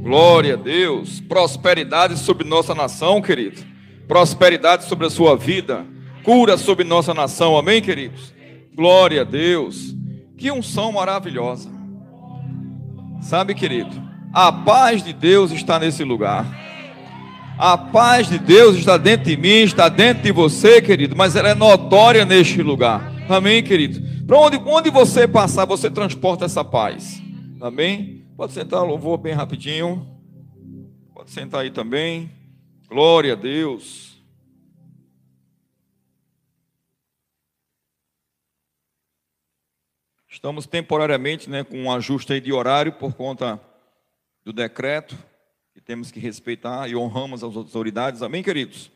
[0.00, 1.20] Glória a Deus.
[1.20, 3.60] Prosperidade sobre nossa nação, querido.
[4.08, 5.84] Prosperidade sobre a sua vida.
[6.24, 7.56] Cura sobre nossa nação.
[7.56, 8.32] Amém, queridos?
[8.74, 9.94] Glória a Deus.
[10.38, 11.70] Que unção maravilhosa.
[13.20, 13.90] Sabe, querido?
[14.32, 16.46] A paz de Deus está nesse lugar.
[17.58, 21.50] A paz de Deus está dentro de mim, está dentro de você, querido, mas ela
[21.50, 23.12] é notória neste lugar.
[23.28, 24.00] Amém, querido?
[24.26, 27.20] Para onde, onde você passar, você transporta essa paz.
[27.60, 28.19] Amém?
[28.40, 30.18] Pode sentar, louvor bem rapidinho.
[31.12, 32.32] Pode sentar aí também.
[32.88, 34.18] Glória a Deus.
[40.26, 43.60] Estamos temporariamente né, com um ajuste aí de horário por conta
[44.42, 45.18] do decreto
[45.74, 48.22] que temos que respeitar e honramos as autoridades.
[48.22, 48.90] Amém, queridos?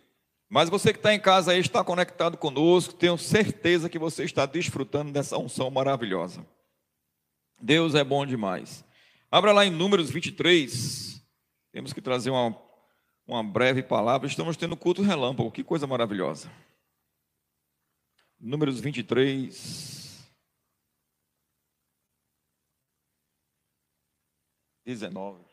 [0.48, 4.46] Mas você que está em casa aí, está conectado conosco, tenho certeza que você está
[4.46, 6.46] desfrutando dessa unção maravilhosa.
[7.60, 8.82] Deus é bom demais.
[9.34, 11.20] Abra lá em Números 23.
[11.72, 12.56] Temos que trazer uma,
[13.26, 14.28] uma breve palavra.
[14.28, 15.50] Estamos tendo culto relâmpago.
[15.50, 16.48] Que coisa maravilhosa.
[18.38, 20.32] Números 23.
[24.86, 25.44] 19.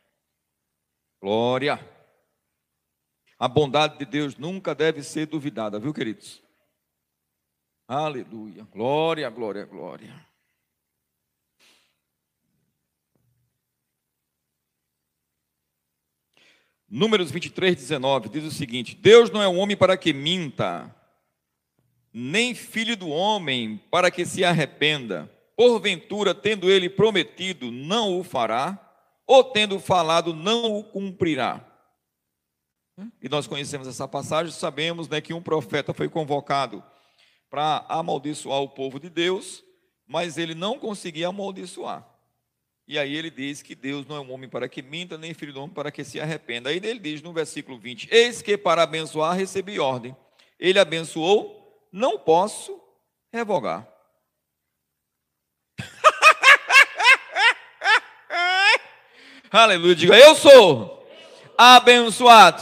[1.19, 1.79] Glória.
[3.39, 6.39] A bondade de Deus nunca deve ser duvidada, viu, queridos?
[7.87, 8.63] Aleluia.
[8.65, 10.30] Glória, glória, glória.
[16.93, 20.93] Números 23, 19 diz o seguinte: Deus não é um homem para que minta,
[22.13, 25.31] nem filho do homem para que se arrependa.
[25.55, 28.77] Porventura, tendo ele prometido, não o fará,
[29.25, 31.65] ou tendo falado, não o cumprirá.
[33.21, 36.83] E nós conhecemos essa passagem, sabemos né, que um profeta foi convocado
[37.49, 39.63] para amaldiçoar o povo de Deus,
[40.05, 42.10] mas ele não conseguia amaldiçoar.
[42.91, 45.53] E aí ele diz que Deus não é um homem para que minta, nem filho
[45.53, 46.69] do homem para que se arrependa.
[46.69, 50.13] Aí ele diz no versículo 20: Eis que para abençoar recebi ordem.
[50.59, 52.77] Ele abençoou, não posso
[53.31, 53.87] revogar.
[59.49, 59.95] Aleluia.
[59.95, 61.07] Diga, eu sou
[61.57, 62.61] abençoado.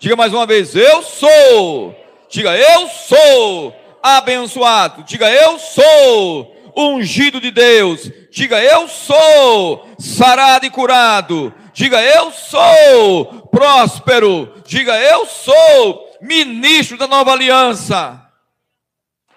[0.00, 1.94] Diga mais uma vez, eu sou.
[2.28, 5.04] Diga, eu sou abençoado.
[5.04, 8.10] Diga, eu sou ungido de Deus.
[8.30, 11.52] Diga, eu sou sarado e curado.
[11.72, 14.52] Diga, eu sou próspero.
[14.64, 18.24] Diga, eu sou ministro da nova aliança.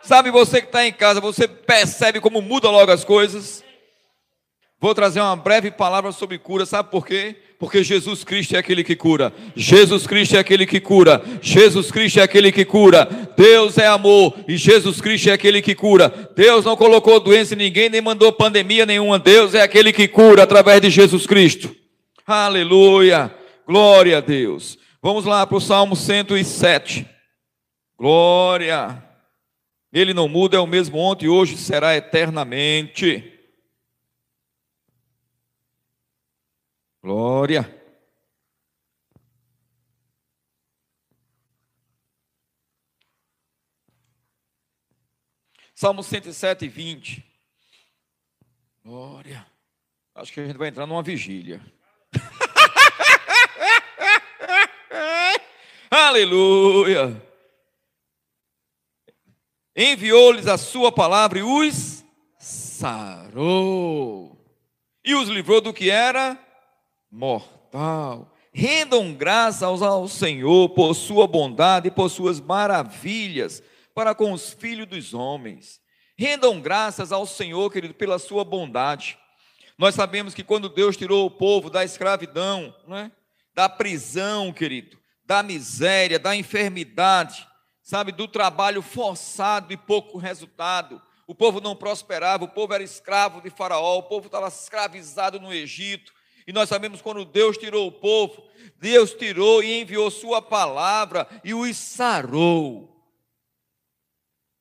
[0.03, 3.63] Sabe você que está em casa, você percebe como muda logo as coisas?
[4.79, 7.35] Vou trazer uma breve palavra sobre cura, sabe por quê?
[7.61, 9.31] Porque Jesus Cristo é aquele que cura.
[9.55, 11.21] Jesus Cristo é aquele que cura.
[11.43, 13.07] Jesus Cristo é aquele que cura.
[13.37, 16.31] Deus é amor e Jesus Cristo é aquele que cura.
[16.35, 19.19] Deus não colocou doença em ninguém, nem mandou pandemia nenhuma.
[19.19, 21.75] Deus é aquele que cura através de Jesus Cristo.
[22.25, 23.31] Aleluia.
[23.67, 24.79] Glória a Deus.
[24.99, 27.05] Vamos lá para o Salmo 107.
[27.95, 29.03] Glória.
[29.93, 33.30] Ele não muda, é o mesmo ontem e hoje será eternamente.
[37.03, 37.81] Glória.
[45.73, 47.25] Salmo 107, 20.
[48.85, 49.47] Glória.
[50.13, 51.59] Acho que a gente vai entrar numa vigília.
[55.89, 57.19] Aleluia.
[59.75, 62.05] Enviou-lhes a sua palavra e os
[62.37, 64.39] sarou.
[65.03, 66.50] E os livrou do que era
[67.11, 68.33] mortal.
[68.53, 73.61] Rendam graças ao Senhor por sua bondade e por suas maravilhas
[73.93, 75.81] para com os filhos dos homens.
[76.17, 79.17] Rendam graças ao Senhor, querido, pela sua bondade.
[79.77, 83.11] Nós sabemos que quando Deus tirou o povo da escravidão, né,
[83.53, 87.47] da prisão, querido, da miséria, da enfermidade,
[87.81, 93.41] sabe, do trabalho forçado e pouco resultado, o povo não prosperava, o povo era escravo
[93.41, 96.13] de Faraó, o povo estava escravizado no Egito,
[96.51, 98.43] e nós sabemos quando Deus tirou o povo,
[98.77, 102.93] Deus tirou e enviou Sua palavra e os sarou.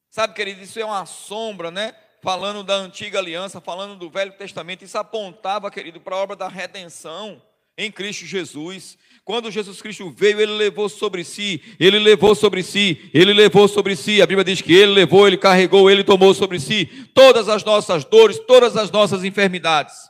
[0.08, 1.92] Sabe, querido, isso é uma sombra, né?
[2.22, 6.46] Falando da antiga aliança, falando do Velho Testamento, isso apontava, querido, para a obra da
[6.46, 7.42] redenção
[7.76, 8.96] em Cristo Jesus.
[9.24, 13.96] Quando Jesus Cristo veio, ele levou sobre si, ele levou sobre si, ele levou sobre
[13.96, 14.22] si.
[14.22, 18.04] A Bíblia diz que ele levou, ele carregou, ele tomou sobre si todas as nossas
[18.04, 20.09] dores, todas as nossas enfermidades.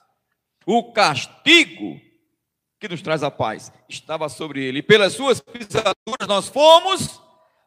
[0.66, 2.00] O castigo
[2.78, 4.78] que nos traz a paz estava sobre ele.
[4.78, 7.20] E pelas suas pisaduras nós fomos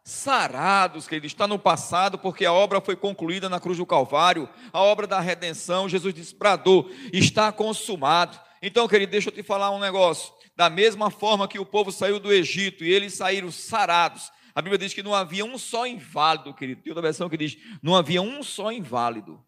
[0.04, 4.50] sarados, que ele está no passado, porque a obra foi concluída na cruz do Calvário,
[4.72, 5.88] a obra da redenção.
[5.88, 8.40] Jesus disse: Bradou, está consumado.
[8.62, 10.34] Então, querido, deixa eu te falar um negócio.
[10.56, 14.78] Da mesma forma que o povo saiu do Egito e eles saíram sarados, a Bíblia
[14.78, 16.82] diz que não havia um só inválido, querido.
[16.82, 19.44] Tem outra versão que diz: não havia um só inválido.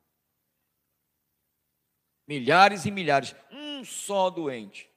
[2.27, 4.89] Milhares e milhares, um só doente.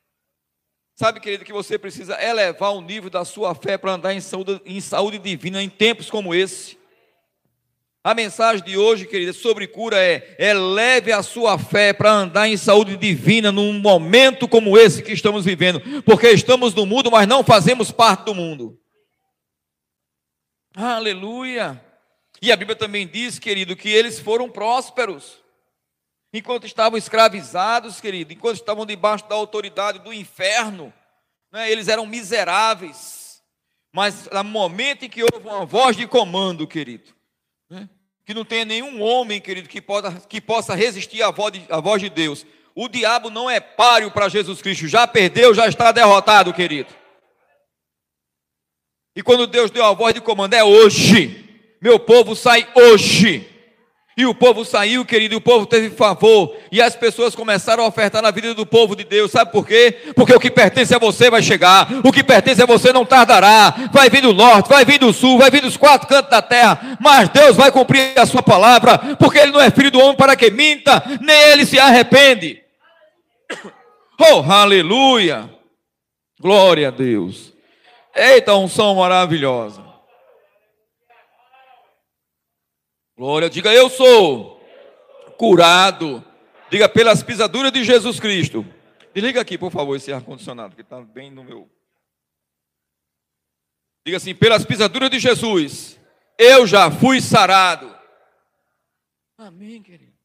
[0.95, 4.61] Sabe, querido, que você precisa elevar o nível da sua fé para andar em saúde,
[4.67, 6.77] em saúde divina em tempos como esse.
[8.03, 12.57] A mensagem de hoje, querida, sobre cura é: eleve a sua fé para andar em
[12.57, 17.45] saúde divina num momento como esse que estamos vivendo, porque estamos no mundo, mas não
[17.45, 18.81] fazemos parte do mundo.
[20.75, 21.81] Aleluia!
[22.41, 25.45] E a Bíblia também diz, querido, que eles foram prósperos.
[26.33, 30.93] Enquanto estavam escravizados, querido, enquanto estavam debaixo da autoridade do inferno,
[31.51, 33.43] né, eles eram miseráveis.
[33.93, 37.15] Mas no momento em que houve uma voz de comando, querido,
[37.71, 37.89] né,
[38.27, 41.81] que não tenha nenhum homem, querido, que, possa, que possa resistir à voz, de, à
[41.81, 45.91] voz de Deus, o diabo não é páreo para Jesus Cristo, já perdeu, já está
[45.91, 46.95] derrotado, querido.
[49.17, 51.45] E quando Deus deu a voz de comando, é hoje.
[51.81, 53.58] Meu povo sai hoje.
[54.19, 56.53] E o povo saiu, querido, e o povo teve favor.
[56.73, 59.31] E as pessoas começaram a ofertar na vida do povo de Deus.
[59.31, 59.97] Sabe por quê?
[60.17, 61.87] Porque o que pertence a você vai chegar.
[62.05, 63.73] O que pertence a você não tardará.
[63.93, 66.99] Vai vir do norte, vai vir do sul, vai vir dos quatro cantos da terra.
[67.01, 68.99] Mas Deus vai cumprir a sua palavra.
[69.21, 72.61] Porque Ele não é filho do homem para que minta, nem Ele se arrepende.
[74.21, 75.49] Oh, aleluia!
[76.41, 77.53] Glória a Deus.
[78.13, 79.88] Eita, unção maravilhosa.
[83.19, 84.61] Glória, diga eu sou
[85.37, 86.25] curado.
[86.71, 88.65] Diga pelas pisaduras de Jesus Cristo.
[89.13, 91.69] Desliga aqui, por favor, esse ar-condicionado, que está bem no meu.
[94.07, 95.99] Diga assim: pelas pisaduras de Jesus,
[96.39, 97.93] eu já fui sarado.
[99.37, 100.17] Amém, querido.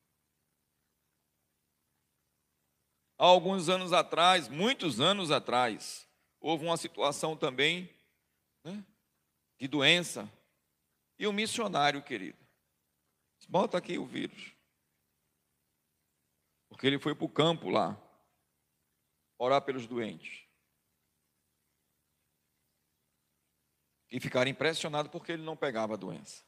[3.18, 6.08] Há alguns anos atrás, muitos anos atrás,
[6.40, 7.90] houve uma situação também
[8.64, 8.84] né,
[9.60, 10.32] de doença.
[11.18, 12.43] E um missionário, querido,
[13.46, 14.54] bota aqui o vírus.
[16.70, 18.02] Porque ele foi para o campo lá,
[19.38, 20.44] orar pelos doentes.
[24.10, 26.44] E ficaram impressionados porque ele não pegava a doença.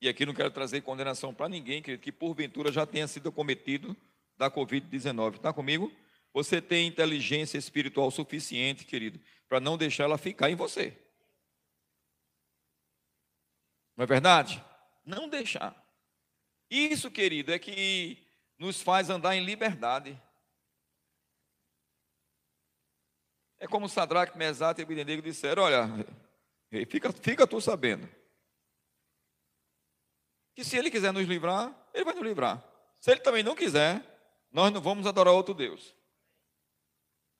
[0.00, 3.96] E aqui não quero trazer condenação para ninguém, querido, que porventura já tenha sido cometido
[4.36, 5.36] da Covid-19.
[5.36, 5.92] Está comigo?
[6.32, 10.96] Você tem inteligência espiritual suficiente, querido, para não deixar ela ficar em você.
[13.96, 14.64] Não é verdade?
[15.08, 15.74] Não deixar.
[16.70, 18.22] Isso, querido, é que
[18.58, 20.20] nos faz andar em liberdade.
[23.58, 25.88] É como Sadraque, Mesaque e Abednego disseram, olha,
[26.90, 28.06] fica, fica tu sabendo.
[30.54, 32.62] Que se ele quiser nos livrar, ele vai nos livrar.
[33.00, 34.04] Se ele também não quiser,
[34.52, 35.94] nós não vamos adorar outro Deus.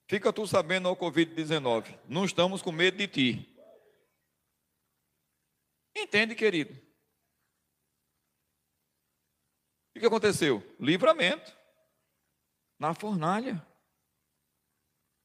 [0.06, 1.98] Fica tu sabendo ao Covid-19.
[2.08, 3.58] Não estamos com medo de ti.
[5.94, 6.87] Entende, querido?
[9.98, 10.62] O que aconteceu?
[10.78, 11.52] Livramento.
[12.78, 13.60] Na fornalha.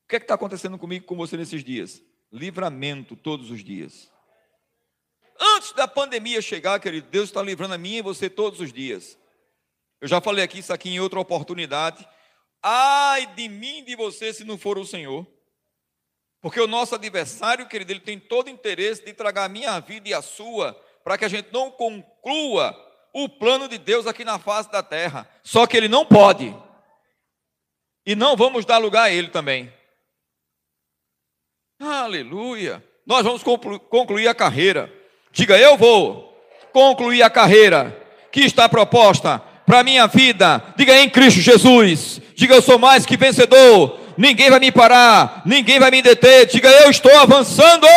[0.03, 2.01] O que é está acontecendo comigo com você nesses dias?
[2.31, 4.11] Livramento todos os dias.
[5.39, 9.15] Antes da pandemia chegar, querido, Deus está livrando a mim e você todos os dias.
[10.01, 12.07] Eu já falei aqui isso aqui em outra oportunidade.
[12.59, 15.27] Ai de mim e de você se não for o Senhor.
[16.41, 20.15] Porque o nosso adversário, querido, ele tem todo interesse de tragar a minha vida e
[20.15, 24.71] a sua, para que a gente não conclua o plano de Deus aqui na face
[24.71, 25.29] da terra.
[25.43, 26.53] Só que ele não pode.
[28.05, 29.71] E não vamos dar lugar a ele também.
[31.79, 32.83] Aleluia.
[33.05, 34.91] Nós vamos concluir a carreira.
[35.31, 36.33] Diga, eu vou
[36.71, 37.95] concluir a carreira
[38.31, 40.61] que está proposta para minha vida.
[40.75, 42.19] Diga em Cristo Jesus.
[42.35, 43.99] Diga eu sou mais que vencedor.
[44.17, 46.45] Ninguém vai me parar, ninguém vai me deter.
[46.47, 47.87] Diga eu estou avançando.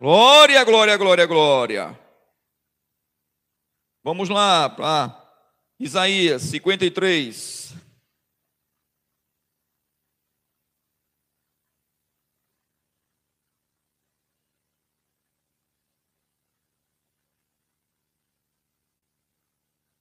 [0.00, 2.01] Glória, glória, glória, glória.
[4.04, 5.16] Vamos lá para
[5.78, 7.72] Isaías 53.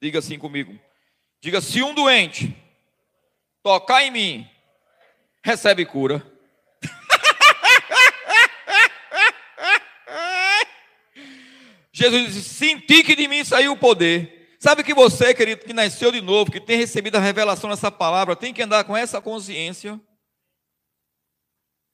[0.02, 0.80] Diga assim comigo.
[1.40, 2.58] Diga: se um doente
[3.62, 4.50] tocar em mim,
[5.44, 6.31] recebe cura.
[11.94, 14.56] Jesus disse: Senti que de mim saiu o poder.
[14.60, 18.36] Sabe que você, querido, que nasceu de novo, que tem recebido a revelação dessa palavra,
[18.36, 20.00] tem que andar com essa consciência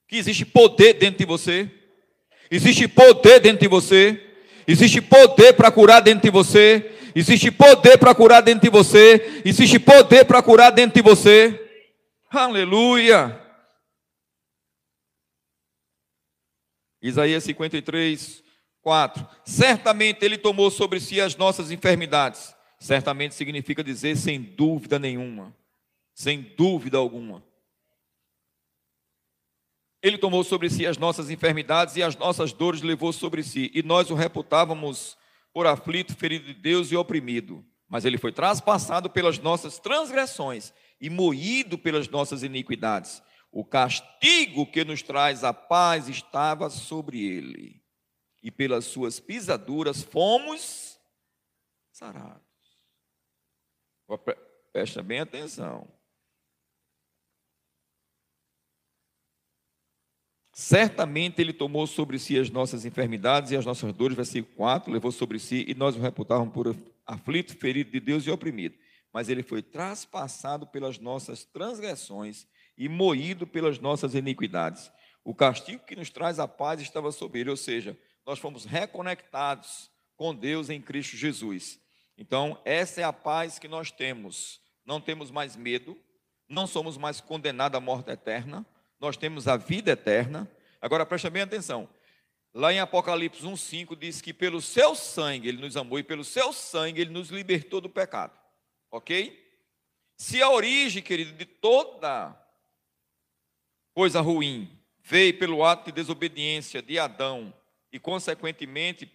[0.07, 1.69] que existe poder dentro de você,
[2.51, 4.21] existe poder dentro de você,
[4.67, 9.41] existe poder para curar dentro de você, Existe poder para curar dentro de você.
[9.43, 11.59] Existe poder para curar dentro de você.
[12.29, 13.41] Aleluia.
[17.01, 18.43] Isaías 53,
[18.81, 19.27] 4.
[19.43, 22.55] Certamente ele tomou sobre si as nossas enfermidades.
[22.79, 25.55] Certamente significa dizer sem dúvida nenhuma.
[26.13, 27.43] Sem dúvida alguma.
[30.01, 33.71] Ele tomou sobre si as nossas enfermidades e as nossas dores levou sobre si.
[33.73, 35.17] E nós o reputávamos
[35.53, 37.65] por aflito, ferido de Deus e oprimido.
[37.89, 43.23] Mas ele foi traspassado pelas nossas transgressões e moído pelas nossas iniquidades.
[43.51, 47.81] O castigo que nos traz a paz estava sobre ele.
[48.41, 50.99] E pelas suas pisaduras fomos
[51.91, 52.41] sarados.
[54.71, 55.87] Presta bem atenção.
[60.53, 65.11] Certamente ele tomou sobre si as nossas enfermidades e as nossas dores, versículo 4, levou
[65.11, 66.75] sobre si e nós o reputávamos por
[67.05, 68.75] aflito, ferido de Deus e oprimido.
[69.13, 74.91] Mas ele foi traspassado pelas nossas transgressões e moído pelas nossas iniquidades.
[75.23, 77.95] O castigo que nos traz a paz estava sobre ele, ou seja,
[78.27, 81.79] nós fomos reconectados com Deus em Cristo Jesus.
[82.15, 84.61] Então, essa é a paz que nós temos.
[84.85, 85.99] Não temos mais medo,
[86.47, 88.63] não somos mais condenados à morte eterna
[88.99, 90.49] nós temos a vida eterna.
[90.81, 91.89] Agora presta bem atenção.
[92.53, 96.51] Lá em Apocalipse 1,5 diz que pelo seu sangue ele nos amou e pelo seu
[96.51, 98.37] sangue ele nos libertou do pecado.
[98.89, 99.45] Ok?
[100.17, 102.35] Se a origem, querido, de toda
[103.93, 104.71] coisa ruim
[105.03, 107.53] veio pelo ato de desobediência de Adão
[107.91, 109.11] e, consequentemente,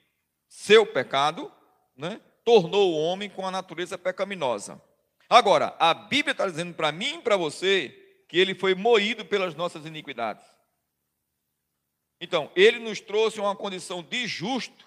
[0.49, 1.51] seu pecado,
[1.97, 4.81] né, tornou o homem com a natureza pecaminosa.
[5.29, 7.99] Agora, a Bíblia está dizendo para mim e para você
[8.29, 10.45] que ele foi moído pelas nossas iniquidades.
[12.21, 14.87] Então, ele nos trouxe uma condição de justo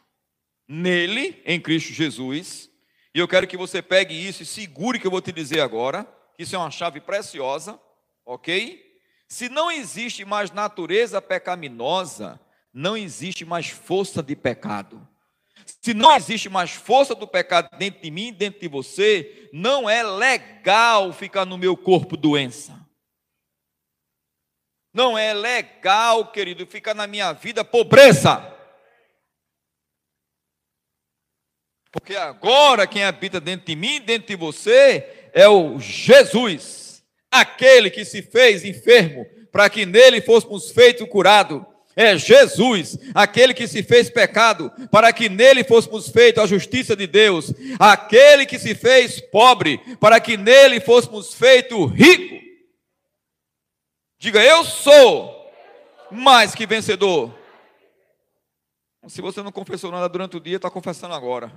[0.67, 2.69] nele, em Cristo Jesus.
[3.13, 6.05] E eu quero que você pegue isso e segure que eu vou te dizer agora,
[6.35, 7.79] que isso é uma chave preciosa,
[8.25, 8.83] ok?
[9.27, 12.39] Se não existe mais natureza pecaminosa,
[12.75, 15.07] não existe mais força de pecado.
[15.81, 20.03] Se não existe mais força do pecado dentro de mim, dentro de você, não é
[20.03, 22.77] legal ficar no meu corpo doença.
[24.93, 28.53] Não é legal, querido, ficar na minha vida pobreza.
[31.93, 37.01] Porque agora quem habita dentro de mim, dentro de você, é o Jesus,
[37.31, 41.74] aquele que se fez enfermo, para que nele fôssemos feitos curados.
[41.95, 47.07] É Jesus, aquele que se fez pecado, para que nele fôssemos feitos a justiça de
[47.07, 52.43] Deus, aquele que se fez pobre, para que nele fôssemos feitos ricos.
[54.19, 55.49] Diga, eu sou
[56.11, 57.33] mais que vencedor.
[59.07, 61.53] Se você não confessou nada durante o dia, está confessando agora.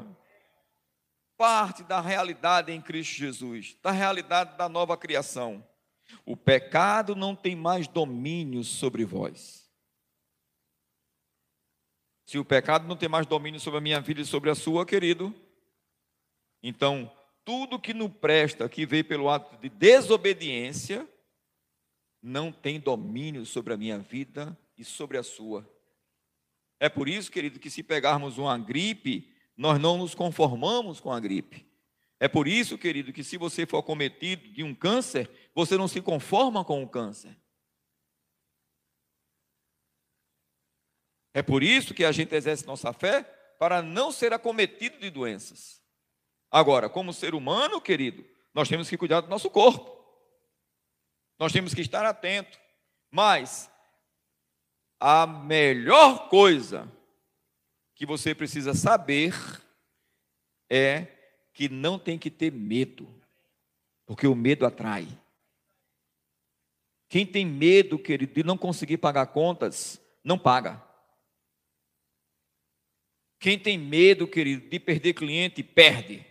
[1.37, 5.67] Parte da realidade em Cristo Jesus, da realidade da nova criação.
[6.25, 9.68] O pecado não tem mais domínio sobre vós.
[12.29, 14.85] Se o pecado não tem mais domínio sobre a minha vida e sobre a sua,
[14.85, 15.35] querido,
[16.63, 17.11] então
[17.43, 21.09] tudo que não presta, que veio pelo ato de desobediência,
[22.23, 25.67] não tem domínio sobre a minha vida e sobre a sua.
[26.79, 31.19] É por isso, querido, que se pegarmos uma gripe, nós não nos conformamos com a
[31.19, 31.67] gripe.
[32.21, 36.03] É por isso, querido, que se você for cometido de um câncer, você não se
[36.03, 37.35] conforma com o câncer.
[41.33, 43.23] É por isso que a gente exerce nossa fé
[43.59, 45.83] para não ser acometido de doenças.
[46.51, 49.97] Agora, como ser humano, querido, nós temos que cuidar do nosso corpo.
[51.39, 52.59] Nós temos que estar atentos.
[53.11, 53.71] Mas
[55.01, 56.91] a melhor coisa
[57.95, 59.35] que você precisa saber
[60.71, 61.07] é
[61.53, 63.09] que não tem que ter medo,
[64.07, 65.09] porque o medo atrai.
[67.09, 70.83] Quem tem medo, querido, de não conseguir pagar contas, não paga.
[73.39, 76.27] Quem tem medo, querido, de perder cliente, perde.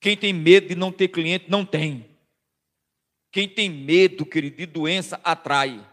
[0.00, 2.08] Quem tem medo de não ter cliente, não tem.
[3.30, 5.88] Quem tem medo, querido, de doença, atrai.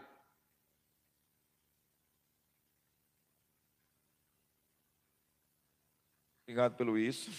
[6.42, 7.30] Obrigado pelo isso.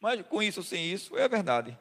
[0.00, 1.78] Mas com isso ou sem isso, é verdade.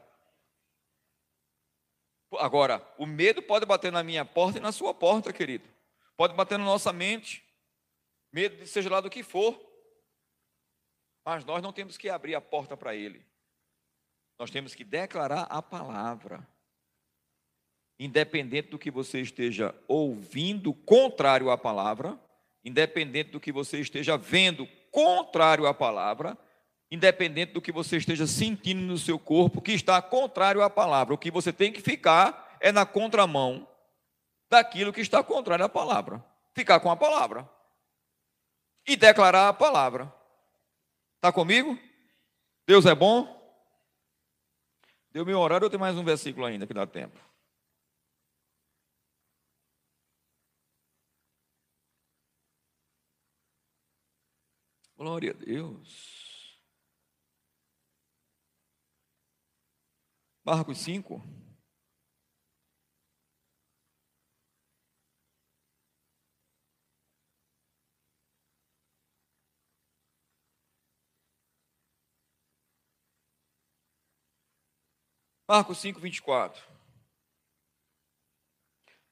[2.38, 5.67] Agora, o medo pode bater na minha porta e na sua porta, querido.
[6.15, 7.43] Pode bater na nossa mente.
[8.31, 9.59] Medo de seja lá do que for.
[11.25, 13.25] Mas nós não temos que abrir a porta para ele.
[14.38, 16.48] Nós temos que declarar a palavra.
[18.00, 22.17] Independente do que você esteja ouvindo contrário à palavra,
[22.63, 26.38] independente do que você esteja vendo contrário à palavra,
[26.89, 31.13] independente do que você esteja sentindo no seu corpo, que está contrário à palavra.
[31.13, 33.67] O que você tem que ficar é na contramão
[34.50, 36.24] daquilo que está contrário à palavra.
[36.55, 37.48] Ficar com a palavra.
[38.86, 40.13] E declarar a palavra.
[41.15, 41.77] Está comigo?
[42.65, 43.38] Deus é bom?
[45.12, 47.19] Deu meu horário, eu tenho mais um versículo ainda que dá tempo.
[54.95, 56.59] Glória a Deus.
[60.43, 61.21] Marcos 5.
[75.49, 76.61] Marcos 5, 24.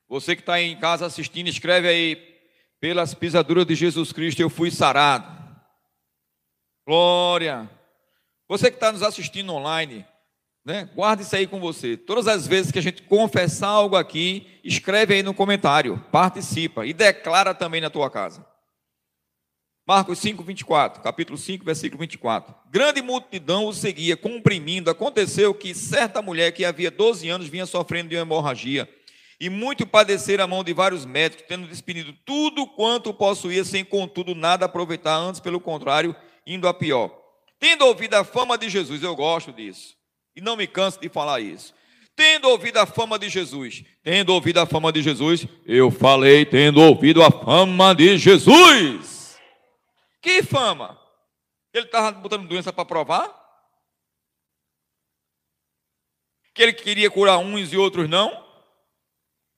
[0.08, 2.16] Você que está em casa assistindo, escreve aí,
[2.80, 5.36] pelas pisaduras de Jesus Cristo eu fui sarado.
[6.86, 7.68] Glória.
[8.48, 10.06] Você que está nos assistindo online,
[10.64, 10.88] né?
[10.94, 11.98] Guarde isso aí com você.
[11.98, 16.94] Todas as vezes que a gente confessar algo aqui, escreve aí no comentário, participa e
[16.94, 18.46] declara também na tua casa.
[19.88, 22.54] Marcos 5, 24, capítulo 5, versículo 24.
[22.70, 24.90] Grande multidão o seguia, comprimindo.
[24.90, 28.90] Aconteceu que certa mulher que havia 12 anos vinha sofrendo de uma hemorragia
[29.40, 34.36] e muito padecer a mão de vários médicos, tendo despedido tudo quanto possuía, sem contudo
[34.36, 36.14] nada aproveitar, antes pelo contrário,
[36.46, 37.10] indo a pior.
[37.58, 39.96] Tendo ouvido a fama de Jesus, eu gosto disso
[40.36, 41.74] e não me canso de falar isso.
[42.14, 46.82] Tendo ouvido a fama de Jesus, tendo ouvido a fama de Jesus, eu falei, tendo
[46.82, 49.17] ouvido a fama de Jesus.
[50.22, 51.00] Que fama?
[51.74, 53.46] Ele estava botando doença para provar?
[56.54, 58.32] Que ele queria curar uns e outros não?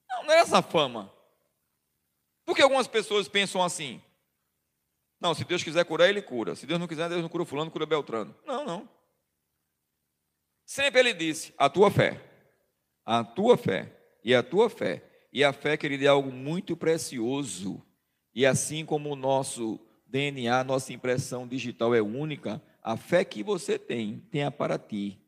[0.10, 1.14] Não, não era essa fama.
[2.46, 4.02] Porque algumas pessoas pensam assim:
[5.20, 6.56] não, se Deus quiser curar, ele cura.
[6.56, 8.36] Se Deus não quiser, Deus não cura fulano, cura Beltrano.
[8.46, 8.90] Não, não.
[10.66, 12.22] Sempre ele disse: a tua fé,
[13.06, 13.92] a tua fé
[14.24, 15.06] e a tua fé.
[15.32, 17.86] E a fé, querido, é algo muito precioso.
[18.34, 23.78] E assim como o nosso DNA, nossa impressão digital é única, a fé que você
[23.78, 25.20] tem, tenha para ti.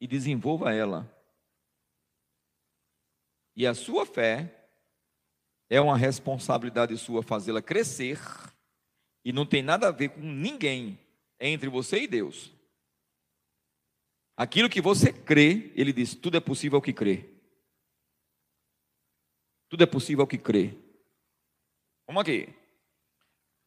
[0.00, 1.10] E desenvolva ela.
[3.56, 4.68] E a sua fé
[5.68, 8.20] é uma responsabilidade sua fazê-la crescer.
[9.24, 10.98] E não tem nada a ver com ninguém
[11.40, 12.52] entre você e Deus.
[14.36, 17.30] Aquilo que você crê, ele diz: tudo é possível ao que crê.
[19.68, 20.76] Tudo é possível ao que crê.
[22.06, 22.63] Vamos aqui.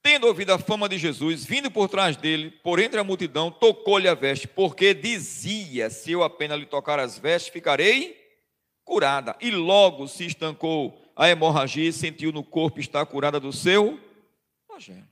[0.08, 4.08] Tendo ouvido a fama de Jesus, vindo por trás dele, por entre a multidão, tocou-lhe
[4.08, 8.16] a veste, porque dizia: Se eu apenas lhe tocar as vestes, ficarei
[8.86, 9.36] curada.
[9.42, 14.00] E logo se estancou a hemorragia e sentiu no corpo estar curada do seu
[14.66, 15.06] flagelo.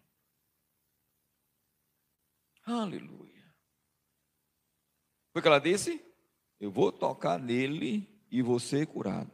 [2.63, 3.53] Aleluia.
[5.33, 6.01] Foi que ela disse?
[6.57, 9.29] Eu vou tocar nele e você curado.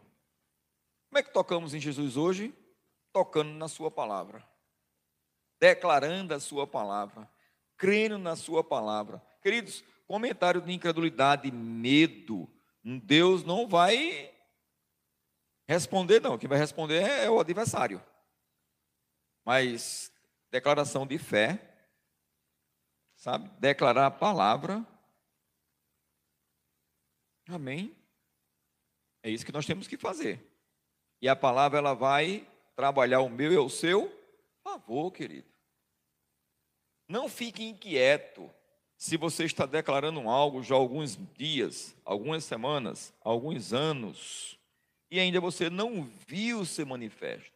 [1.11, 2.51] Como é que tocamos em Jesus hoje?
[3.13, 4.43] Tocando na Sua palavra,
[5.61, 7.29] declarando a Sua palavra,
[7.77, 9.23] crendo na Sua palavra.
[9.41, 12.51] Queridos, comentário de incredulidade, medo,
[12.83, 14.33] Deus não vai
[15.67, 16.37] responder, não.
[16.37, 18.03] Quem vai responder é o adversário.
[19.45, 20.11] Mas
[20.49, 21.61] declaração de fé,
[23.15, 23.49] sabe?
[23.59, 24.85] Declarar a palavra
[27.51, 27.93] Amém?
[29.21, 30.39] É isso que nós temos que fazer.
[31.21, 34.09] E a palavra ela vai trabalhar o meu e o seu
[34.63, 35.50] favor, querido.
[37.11, 38.49] Não fique inquieto
[38.95, 44.57] se você está declarando algo já há alguns dias, algumas semanas, alguns anos,
[45.09, 47.51] e ainda você não viu ser manifesto.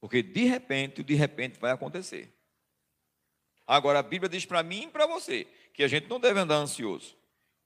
[0.00, 2.34] Porque de repente, de repente vai acontecer.
[3.66, 6.54] Agora a Bíblia diz para mim e para você que a gente não deve andar
[6.54, 7.14] ansioso.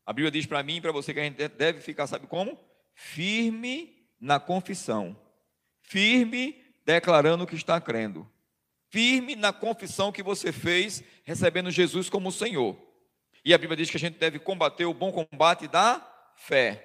[0.04, 2.58] A Bíblia diz para mim e para você que a gente deve ficar, sabe como?
[2.92, 5.16] Firme na confissão.
[5.80, 8.28] Firme declarando que está crendo.
[8.96, 12.74] Firme na confissão que você fez, recebendo Jesus como Senhor.
[13.44, 16.00] E a Bíblia diz que a gente deve combater o bom combate da
[16.34, 16.82] fé.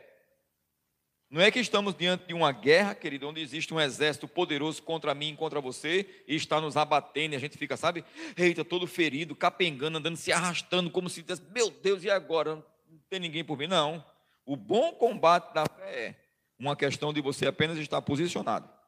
[1.30, 5.15] Não é que estamos diante de uma guerra, querido, onde existe um exército poderoso contra
[5.15, 8.04] mim e contra você e está nos abatendo e a gente fica, sabe,
[8.36, 12.62] eita, todo ferido, capengando, andando, se arrastando, como se dissesse, meu Deus, e agora?
[13.10, 13.67] tem ninguém por mim.
[13.67, 14.04] Não.
[14.45, 16.15] O bom combate da fé é
[16.60, 18.81] uma questão de você apenas estar posicionado.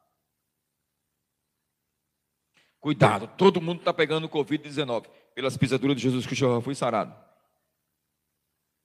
[2.84, 5.06] Cuidado, todo mundo está pegando o Covid-19.
[5.34, 7.16] Pelas pisaduras de Jesus Cristo, eu fui sarado.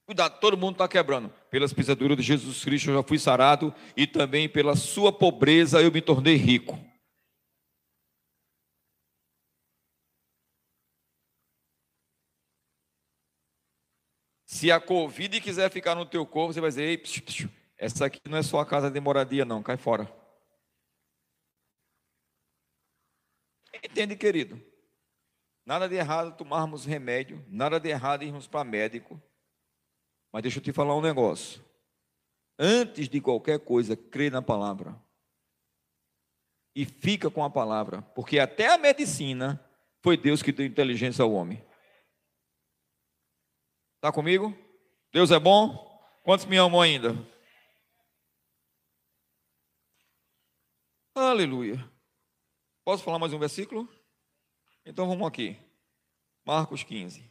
[0.05, 1.29] Cuidado, todo mundo está quebrando.
[1.51, 5.91] Pelas pisaduras de Jesus Cristo eu já fui sarado, e também pela sua pobreza eu
[5.91, 6.79] me tornei rico.
[14.45, 18.05] Se a Covid quiser ficar no teu corpo, você vai dizer: Ei, psiu, psiu, essa
[18.05, 20.18] aqui não é sua casa de moradia, não, cai fora.
[23.83, 24.61] Entende, querido?
[25.65, 29.21] Nada de errado tomarmos remédio, nada de errado irmos para médico.
[30.31, 31.63] Mas deixa eu te falar um negócio.
[32.57, 34.99] Antes de qualquer coisa, crê na palavra.
[36.75, 39.63] E fica com a palavra, porque até a medicina
[40.01, 41.63] foi Deus que deu inteligência ao homem.
[43.95, 44.57] Está comigo?
[45.11, 45.87] Deus é bom?
[46.23, 47.15] Quantos me amam ainda?
[51.15, 51.98] Aleluia.
[52.89, 53.87] Posso falar mais um versículo?
[54.83, 55.55] Então vamos aqui.
[56.43, 57.23] Marcos 15.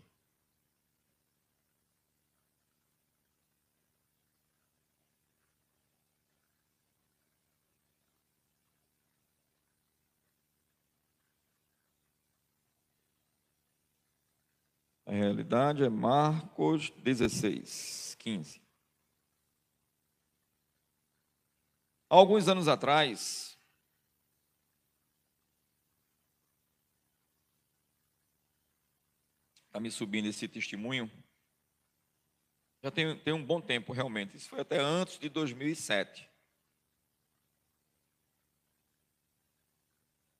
[15.06, 18.62] A realidade é Marcos 16, 15.
[22.08, 23.47] Há alguns anos atrás,
[29.68, 31.10] está me subindo esse testemunho.
[32.82, 34.36] Já tem, tem um bom tempo, realmente.
[34.36, 36.28] Isso foi até antes de 2007.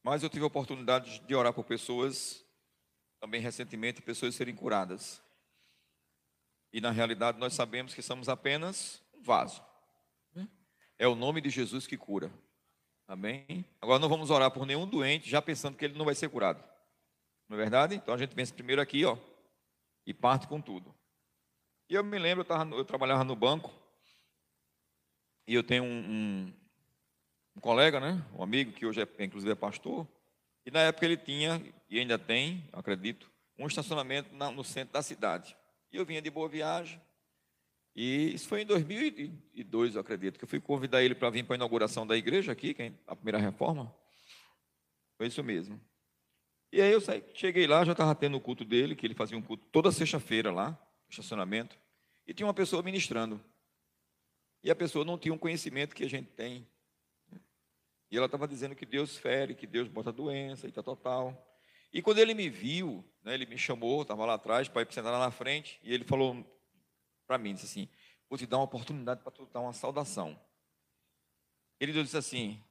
[0.02, 2.44] Mas eu tive a oportunidade de orar por pessoas,
[3.20, 5.22] também recentemente, pessoas serem curadas.
[6.72, 9.62] E na realidade nós sabemos que somos apenas um vaso.
[10.98, 12.32] É o nome de Jesus que cura.
[13.06, 13.64] Amém?
[13.80, 16.62] Agora não vamos orar por nenhum doente já pensando que ele não vai ser curado.
[17.48, 17.94] Não é verdade?
[17.94, 19.16] Então a gente pensa primeiro aqui, ó,
[20.06, 20.94] e parte com tudo.
[21.88, 23.72] E eu me lembro, eu, tava, eu trabalhava no banco,
[25.46, 26.54] e eu tenho um, um,
[27.56, 30.06] um, colega, né, um amigo, que hoje é, inclusive é pastor,
[30.66, 35.02] e na época ele tinha, e ainda tem, acredito, um estacionamento na, no centro da
[35.02, 35.56] cidade.
[35.90, 37.00] E eu vinha de boa viagem,
[37.96, 41.54] e isso foi em 2002, eu acredito, que eu fui convidar ele para vir para
[41.54, 43.92] a inauguração da igreja aqui, é a primeira reforma.
[45.16, 45.80] Foi isso mesmo.
[46.70, 49.36] E aí eu saí, cheguei lá, já estava tendo o culto dele, que ele fazia
[49.38, 50.78] um culto toda sexta-feira lá,
[51.08, 51.78] estacionamento,
[52.26, 53.42] e tinha uma pessoa ministrando.
[54.62, 56.68] E a pessoa não tinha um conhecimento que a gente tem.
[58.10, 61.58] E ela estava dizendo que Deus fere, que Deus bota doença e tal, tal, tal.
[61.92, 65.12] E quando ele me viu, né, ele me chamou, estava lá atrás, para ir sentar
[65.12, 66.44] lá na frente, e ele falou
[67.26, 67.88] para mim, disse assim,
[68.28, 70.38] vou te dar uma oportunidade para tu dar uma saudação.
[71.80, 72.62] Ele disse assim,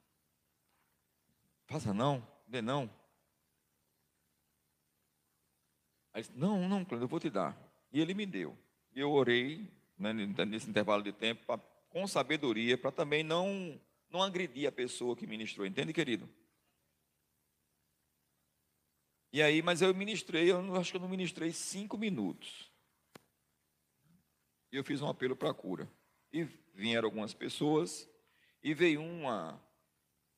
[1.66, 2.90] faça não, dê não.
[6.12, 7.56] Aí disse, não, não, Cláudio, eu vou te dar.
[7.92, 8.56] E ele me deu.
[8.94, 14.22] E eu orei né, nesse intervalo de tempo pra, com sabedoria para também não, não
[14.22, 15.66] agredir a pessoa que ministrou.
[15.66, 16.28] Entende, querido?
[19.32, 22.72] E aí, mas eu ministrei, eu acho que eu não ministrei cinco minutos.
[24.72, 25.90] E eu fiz um apelo para a cura.
[26.32, 26.44] E
[26.74, 28.08] vieram algumas pessoas,
[28.62, 29.60] e veio uma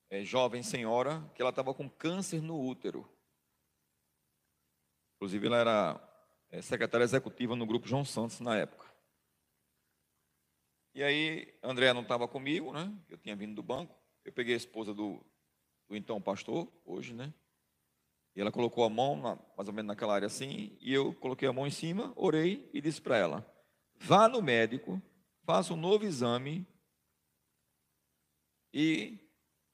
[0.09, 3.07] é, jovem senhora que ela estava com câncer no útero.
[5.21, 6.09] Inclusive, ela era
[6.49, 8.91] é, secretária executiva no grupo João Santos na época.
[10.95, 12.91] E aí, André não estava comigo, né?
[13.07, 13.95] Eu tinha vindo do banco.
[14.25, 15.23] Eu peguei a esposa do,
[15.87, 17.31] do então pastor, hoje, né?
[18.35, 21.47] E ela colocou a mão, na, mais ou menos naquela área assim, e eu coloquei
[21.47, 23.45] a mão em cima, orei e disse para ela:
[23.99, 24.99] vá no médico,
[25.43, 26.65] faça um novo exame
[28.73, 29.19] e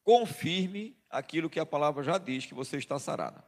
[0.03, 3.46] confirme aquilo que a palavra já diz, que você está sarada.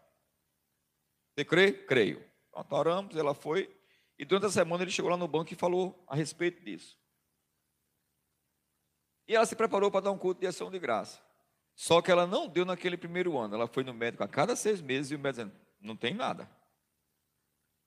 [1.40, 1.72] Você crê?
[1.72, 2.22] Creio.
[2.54, 3.74] Nós oramos, ela foi.
[4.18, 7.00] E durante a semana ele chegou lá no banco e falou a respeito disso.
[9.26, 11.22] E ela se preparou para dar um culto de ação de graça.
[11.76, 13.56] Só que ela não deu naquele primeiro ano.
[13.56, 16.50] Ela foi no médico a cada seis meses e o médico dizendo, não tem nada.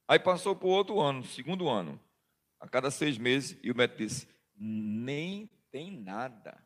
[0.08, 2.00] Aí passou para o outro ano, segundo ano,
[2.58, 6.56] a cada seis meses, e o médico disse, nem tem nada.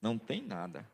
[0.00, 0.88] Não tem nada.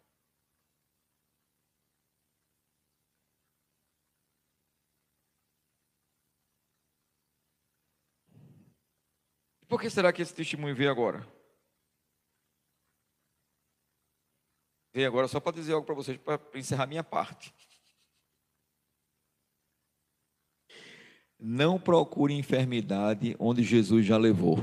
[9.72, 11.26] Por que será que esse testemunho veio agora?
[14.92, 17.54] Veio agora só para dizer algo para vocês, para encerrar minha parte.
[21.38, 24.58] Não procure enfermidade onde Jesus já levou.